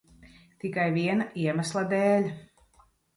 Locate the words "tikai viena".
0.63-1.27